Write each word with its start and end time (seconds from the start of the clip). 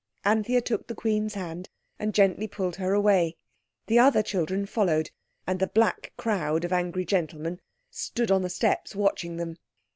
Anthea 0.25 0.61
took 0.61 0.87
the 0.87 0.95
Queen's 0.95 1.35
hand 1.35 1.69
and 1.99 2.11
gently 2.15 2.47
pulled 2.47 2.77
her 2.77 2.91
away. 2.91 3.37
The 3.85 3.99
other 3.99 4.23
children 4.23 4.65
followed, 4.65 5.11
and 5.45 5.59
the 5.59 5.67
black 5.67 6.11
crowd 6.17 6.65
of 6.65 6.73
angry 6.73 7.05
gentlemen 7.05 7.61
stood 7.91 8.31
on 8.31 8.41
the 8.41 8.49
steps 8.49 8.95
watching 8.95 9.37
them. 9.37 9.57